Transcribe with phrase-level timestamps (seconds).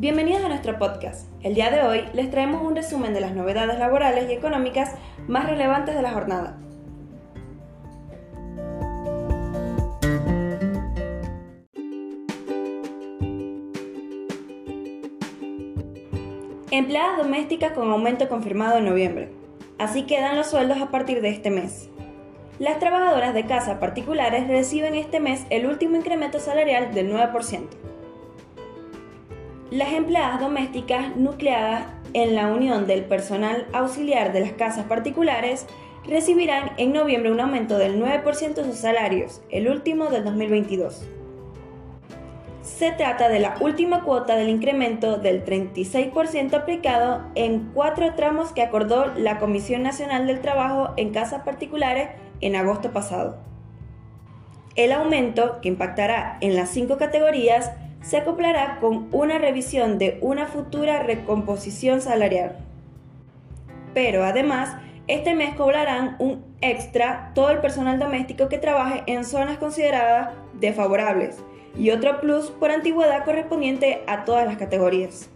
[0.00, 1.28] Bienvenidos a nuestro podcast.
[1.42, 4.94] El día de hoy les traemos un resumen de las novedades laborales y económicas
[5.28, 6.58] más relevantes de la jornada.
[16.70, 19.28] Empleadas domésticas con aumento confirmado en noviembre.
[19.76, 21.90] Así quedan los sueldos a partir de este mes.
[22.58, 27.68] Las trabajadoras de casa particulares reciben este mes el último incremento salarial del 9%.
[29.70, 35.64] Las empleadas domésticas nucleadas en la unión del personal auxiliar de las casas particulares
[36.04, 41.06] recibirán en noviembre un aumento del 9% de sus salarios, el último del 2022.
[42.62, 48.62] Se trata de la última cuota del incremento del 36% aplicado en cuatro tramos que
[48.62, 52.08] acordó la Comisión Nacional del Trabajo en Casas Particulares
[52.40, 53.38] en agosto pasado.
[54.74, 57.70] El aumento, que impactará en las cinco categorías,
[58.02, 62.56] se acoplará con una revisión de una futura recomposición salarial.
[63.94, 64.76] Pero además,
[65.06, 71.42] este mes cobrarán un extra todo el personal doméstico que trabaje en zonas consideradas desfavorables
[71.76, 75.30] y otro plus por antigüedad correspondiente a todas las categorías.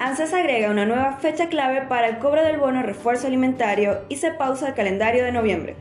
[0.00, 4.30] ANSES agrega una nueva fecha clave para el cobro del bono refuerzo alimentario y se
[4.30, 5.76] pausa el calendario de noviembre.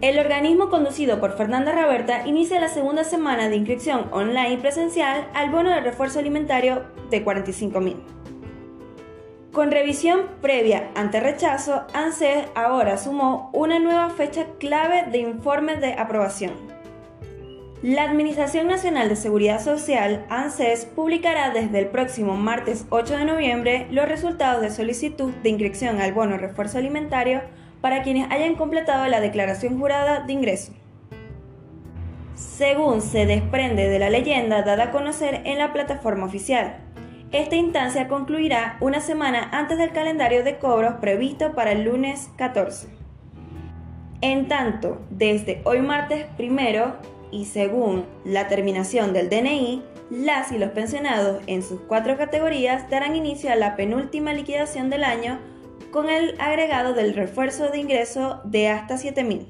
[0.00, 5.28] El organismo conducido por Fernanda Raberta inicia la segunda semana de inscripción online y presencial
[5.32, 7.94] al bono de refuerzo alimentario de 45.000.
[9.52, 15.92] Con revisión previa ante rechazo, ANSES ahora sumó una nueva fecha clave de informe de
[15.92, 16.54] aprobación.
[17.82, 23.88] La Administración Nacional de Seguridad Social, ANSES, publicará desde el próximo martes 8 de noviembre
[23.90, 27.40] los resultados de solicitud de inscripción al bono refuerzo alimentario
[27.80, 30.72] para quienes hayan completado la declaración jurada de ingreso.
[32.36, 36.76] Según se desprende de la leyenda dada a conocer en la plataforma oficial,
[37.32, 42.86] esta instancia concluirá una semana antes del calendario de cobros previsto para el lunes 14.
[44.20, 46.94] En tanto, desde hoy martes primero
[47.32, 53.16] y según la terminación del DNI, las y los pensionados en sus cuatro categorías darán
[53.16, 55.40] inicio a la penúltima liquidación del año
[55.90, 59.46] con el agregado del refuerzo de ingreso de hasta 7.000.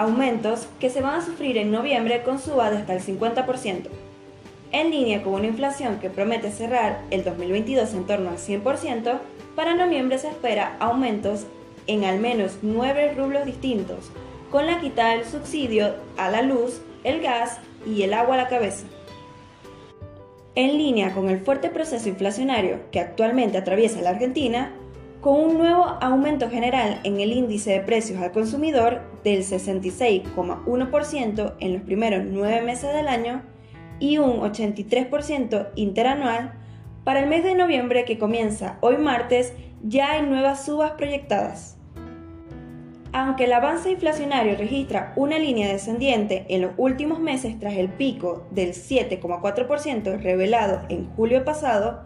[0.00, 3.99] aumentos que se van a sufrir en noviembre con suba de hasta el 50%.
[4.72, 9.18] En línea con una inflación que promete cerrar el 2022 en torno al 100%,
[9.56, 11.46] para noviembre se espera aumentos
[11.88, 14.12] en al menos 9 rublos distintos,
[14.48, 18.46] con la quita del subsidio a la luz, el gas y el agua a la
[18.48, 18.86] cabeza.
[20.54, 24.72] En línea con el fuerte proceso inflacionario que actualmente atraviesa la Argentina,
[25.20, 31.72] con un nuevo aumento general en el índice de precios al consumidor del 66,1% en
[31.72, 33.42] los primeros nueve meses del año
[34.00, 36.54] y un 83% interanual,
[37.04, 39.52] para el mes de noviembre que comienza hoy martes
[39.82, 41.76] ya hay nuevas subas proyectadas.
[43.12, 48.46] Aunque el avance inflacionario registra una línea descendiente en los últimos meses tras el pico
[48.50, 52.04] del 7,4% revelado en julio pasado,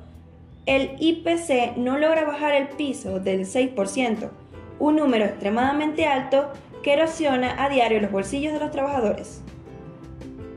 [0.65, 4.31] el IPC no logra bajar el piso del 6%,
[4.79, 6.51] un número extremadamente alto
[6.83, 9.43] que erosiona a diario los bolsillos de los trabajadores.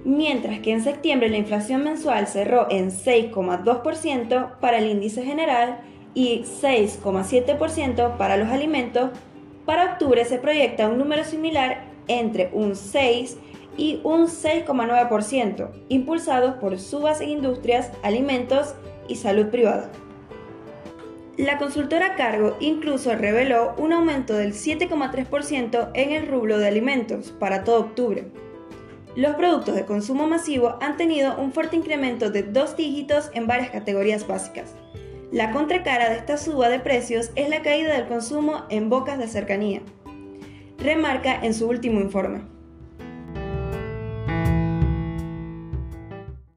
[0.07, 5.81] Mientras que en septiembre la inflación mensual cerró en 6,2% para el índice general
[6.13, 9.09] y 6,7% para los alimentos,
[9.65, 13.35] para octubre se proyecta un número similar entre un 6
[13.75, 18.75] y un 6,9%, impulsados por subas en industrias, alimentos
[19.09, 19.91] y salud privada.
[21.35, 27.65] La consultora Cargo incluso reveló un aumento del 7,3% en el rublo de alimentos para
[27.65, 28.31] todo octubre.
[29.17, 33.71] Los productos de consumo masivo han tenido un fuerte incremento de dos dígitos en varias
[33.71, 34.75] categorías básicas.
[35.31, 39.27] La contracara de esta suba de precios es la caída del consumo en bocas de
[39.27, 39.81] cercanía,
[40.77, 42.41] remarca en su último informe.